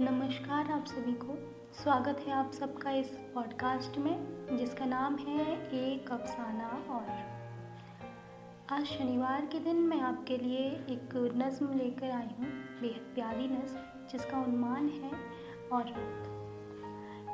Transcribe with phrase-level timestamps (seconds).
[0.00, 1.34] नमस्कार आप सभी को।
[1.82, 7.10] स्वागत है आप सबका इस पॉडकास्ट में, जिसका नाम है एक अफसाना और।
[8.76, 12.48] आज शनिवार के दिन मैं आपके लिए एक नज़म लेकर आई हूँ,
[12.80, 15.10] बेहद प्यारी नज़म जिसका उन्मान है
[15.72, 15.88] और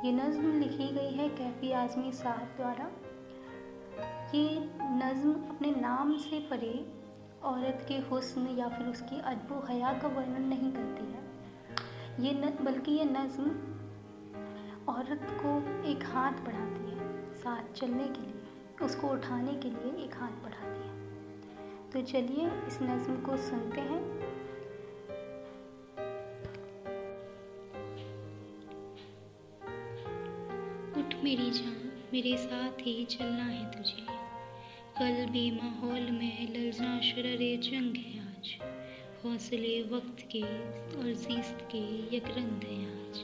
[0.05, 2.89] ये नज़म लिखी गई है कैफी आज़मी साहब द्वारा।
[4.35, 4.59] ये
[4.97, 6.73] नज़म अपने नाम से परे
[7.43, 11.26] औरत के हुस्न या फिर उसकी अदबो हया का वर्णन नहीं करती है।
[12.19, 13.49] ये न, बल्कि ये नज़म
[14.93, 18.33] औरत को एक हाथ बढ़ाती है, साथ चलने के लिए।
[18.85, 20.97] उसको उठाने के लिए एक हाथ बढ़ाती है।
[21.91, 24.17] तो चलिए इस नज़म को सुनते हैं।
[30.91, 34.05] उठ मेरी जान, मेरे साथ ही चलना है तुझे।
[34.99, 38.76] कल भी माहौल में ललजा शररे जंग है आज।
[39.27, 40.41] हौसले वक्त के
[40.97, 43.19] और जीस्त के यकरंद है आज।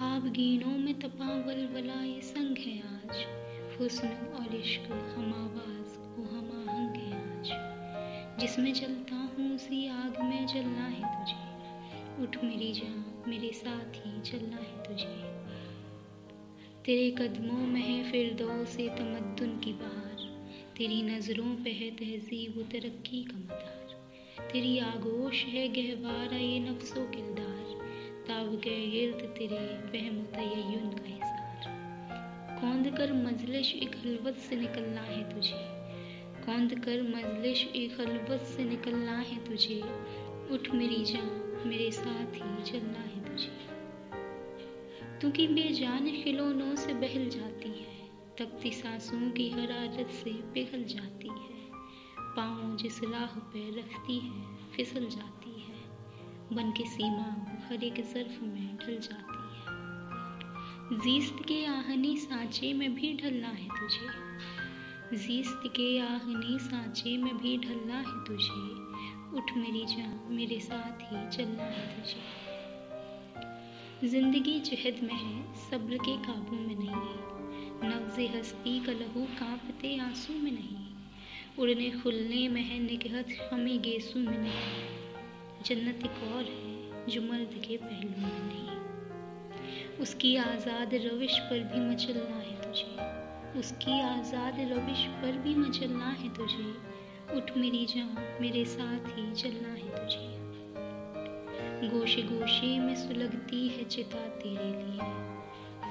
[0.00, 3.26] आप गीनों में तपा वलवला ये संग है आज।
[3.80, 4.80] हुस्न और इश्क
[5.16, 7.46] हम आवाज़ वो हम आहंग है आज।
[8.40, 11.58] जिसमें चलता हूँ उसी आग में जलना है तुझे।
[12.22, 15.38] उठ मेरी जान, मेरे साथ ही चलना है तुझे।
[16.84, 22.68] तेरे कदमों में है फिर दो से तमद्दुन की बहार तेरी नज़रों पे है तहजीब
[22.72, 23.97] तरक्की का मदार।
[24.40, 27.58] तेरी आगोश है गहवारा, ये नफ्सो किरदार
[28.28, 31.78] ताब के गिर्द तेरे, वहम तयन का हिसार।
[32.60, 35.78] कौंद कर मजलिश एक हलवत से निकलना है तुझे।
[36.46, 39.82] कौंद कर मजलिश एक हलवत से निकलना है तुझे।
[40.50, 43.68] उठ मेरी जान, मेरे साथ ही चलना है तुझे।
[45.22, 51.28] तू की बेजान खिलौनों से बहल जाती है। तपती सांसों की हरारत से पिघल जाती
[51.28, 51.57] है।
[52.38, 55.74] पाँव जिस राह पे रखती है, फिसल जाती है।
[56.52, 59.78] बन के सीमा हर एक जर्फ में ढल जाती है।
[60.98, 64.28] जीस्त के आहनी सांचे में भी ढलना है तुझे।
[65.18, 68.72] जीस्त के आहनी सांचे में भी ढलना है तुझे।
[69.38, 72.48] उठ मेरी जान, मेरे साथ ही चलना है तुझे।
[74.08, 77.38] ज़िंदगी जहद में है, सब्र के काबू में नहीं है।
[77.90, 80.77] नब्ज हस्ती का लहू कांपते आँसू में नहीं।
[81.60, 87.54] उड़ने, खुलने में है निकहत हमें गेसू में नहीं जन्नत एक और है जो मर्द
[87.68, 95.04] के पहलू में नहीं। उसकी आज़ाद रविश पर भी मचलना है तुझे। उसकी आज़ाद रविश
[95.06, 96.68] पर भी मचलना है तुझे।
[97.36, 100.28] उठ मेरी जान, मेरे साथ ही चलना है तुझे।
[101.88, 105.10] गोशे गोशे में सुलगती है चिता तेरे लिए।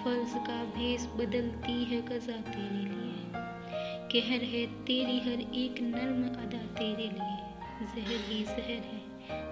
[0.03, 3.06] फ़र्ज़ का भेस बदलती है कज़ा तेरे लिए।
[4.13, 7.47] कहर है, तेरी हर एक नर्म अदा तेरे लिए।
[7.95, 8.99] जहर ही जहर है,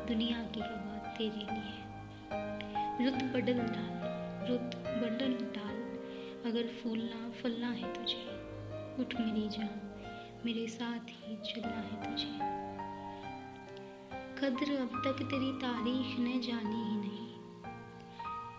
[0.07, 1.85] दुनिया की हवा तेरे लिए।
[3.05, 4.05] रुत बदल डाल,
[4.49, 5.75] रुत बदल डाल,
[6.51, 8.25] अगर फूलना फलना है तुझे,
[8.99, 9.81] उठ मेरी जान,
[10.45, 12.55] मेरे साथ ही चलना है तुझे।
[14.41, 17.35] कद्र अब तक तेरी तारीख ने जानी ही नहीं।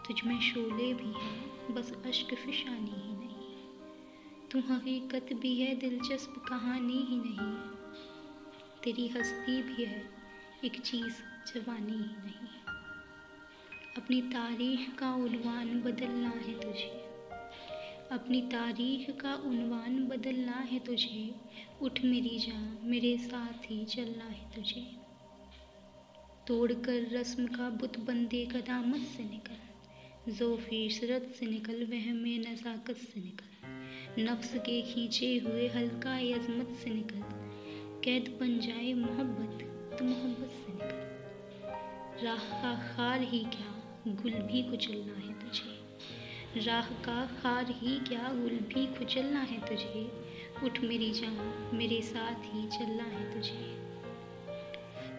[0.06, 3.16] तुझ में शोले भी हैं, बस अश्क फिशानी ही
[4.52, 7.56] तू हकीकत भी है, दिलचस्प कहानी ही नहीं।
[8.84, 10.10] तेरी हस्ती भी है,
[10.64, 11.14] एक चीज़
[11.46, 12.48] जवानी ही नहीं।
[13.96, 17.06] अपनी तारीख का उनवान बदलना है तुझे।
[18.12, 21.34] अपनी तारीख का उनवान बदलना है तुझे।
[21.82, 24.96] उठ मेरी जान, मेरे साथ ही चलना है तुझे।
[26.46, 29.56] तोड़कर रस्म का बुत बंदे कदामत से निकल।
[30.32, 33.85] जो फीसरत से निकल वह में नज़ाकत से निकल।
[34.19, 37.22] नफ्स के खींचे हुए हल्का अजमत से निकल।
[38.04, 39.65] कैद बन जाए मोहब्बत
[39.99, 43.75] तो मोहब्बत से निकल। राह का खार ही क्या,
[44.09, 50.12] गुल भी कुचलना है तुझे। राह का खार ही क्या, गुल भी कुचलना है तुझे।
[50.65, 53.77] उठ मेरी जान, मेरे साथ ही चलना है तुझे।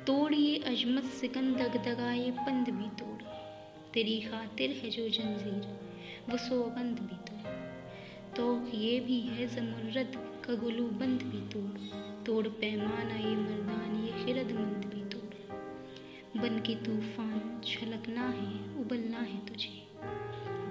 [0.08, 3.22] तोड़िए अजमत सिकन दग दगाए पंद भी तोड़
[3.94, 5.80] तेरी खातिर है जो जंजीर,
[6.30, 7.37] वो सोबंद भी तोड़
[8.78, 10.12] ये भी है जमुरत
[10.46, 17.62] का गुलूबंद भी तोड़ तोड़ पैमाना ये मर्दान, ये खिरदमंद भी तोड़ बन के तूफ़ान
[17.66, 19.88] छलकना है, उबलना है तुझे।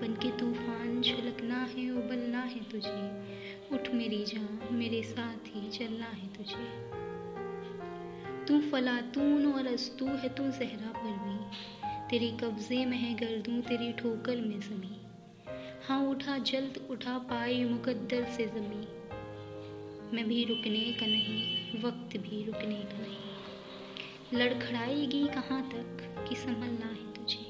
[0.00, 3.08] बन के तूफ़ान छलकना है, उबलना है तुझे।
[3.74, 6.66] उठ मेरी जान, मेरे साथ ही चलना है तुझे।
[8.44, 11.38] तू फलातून और अस्तू है तू जहरा पर भी
[12.10, 15.05] तेरी कब्जे में है गर्दू तेरी ठोकर में जमी।
[15.88, 18.88] हाँ उठा, जल्द उठा पाए मुकद्दर से ज़मी
[20.16, 26.86] मैं भी रुकने का नहीं, वक्त भी रुकने का नहीं। लड़खड़ाएगी कहाँ तक कि संभलना
[26.86, 27.46] है तुझे?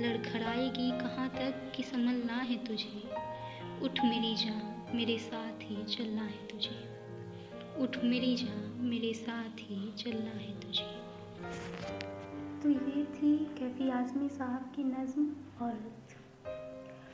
[0.00, 3.02] लड़खड़ाएगी कहाँ तक कि संभलना है तुझे?
[3.82, 6.96] उठ मेरी जान, मेरे साथ ही चलना है तुझे।
[7.82, 11.06] उठ मेरी जान, मेरे साथ ही चलना है तुझे।
[12.62, 16.05] तो ये थी कैफी आजमी साहब की नज़म औरत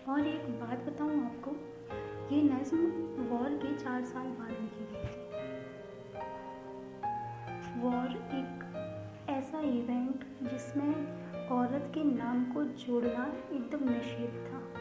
[0.08, 1.50] और एक बात बताऊँ आपको,
[2.34, 2.78] ये नज़म
[3.24, 5.22] वॉर के चार साल बाद लिखी गई थी।
[7.80, 8.68] वॉर एक
[9.30, 14.80] ऐसा इवेंट जिसमें औरत के नाम को जोड़ना एकदम निषेध था।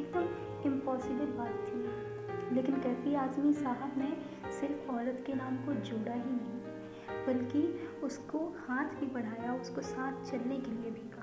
[0.00, 0.24] एकदम
[0.72, 2.12] इम्पॉसिबल बात थी।
[2.54, 4.16] लेकिन कैफी आजमी साहब ने
[4.52, 6.60] सिर्फ़ औरत के नाम को जोड़ा ही नहीं,
[7.26, 11.21] बल्कि उसको हाथ भी बढ़ाया, उसको साथ चलने के लिए भी कहा।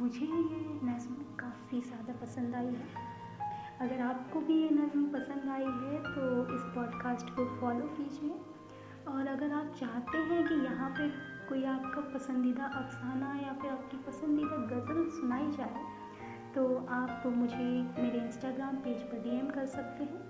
[0.00, 3.06] मुझे ये नज़म काफ़ी ज़्यादा पसंद आई है।
[3.80, 8.34] अगर आपको भी ये नज़म पसंद आई है तो इस पॉडकास्ट को फॉलो कीजिए।
[9.08, 11.08] और अगर आप चाहते हैं कि यहाँ पे
[11.48, 15.84] कोई आपका पसंदीदा अफसाना या फिर आपकी पसंदीदा गज़ल सुनाई जाए
[16.54, 17.64] तो आप मुझे
[17.98, 20.22] मेरे इंस्टाग्राम पेज पर डीएम कर सकते हैं।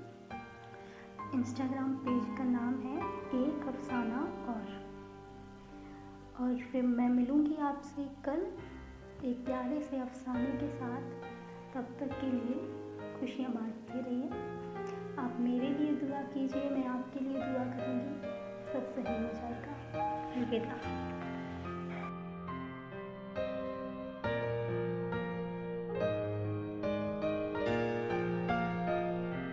[1.34, 2.96] इंस्टाग्राम पेज का नाम है
[3.42, 4.66] एक अफसाना और।
[6.40, 8.46] और फिर मैं मिलूँगी आपसे कल।
[9.24, 11.02] एक प्यारे से अफसाने के साथ
[11.74, 12.54] तब तक के लिए
[13.20, 14.28] खुशियाँ बांटते रहिए।
[15.18, 18.20] आप मेरे लिए दुआ कीजिए, मैं आपके लिए दुआ करूँगी।
[18.72, 20.00] सब सही हो जाएगा।
[20.32, 21.27] अलविदा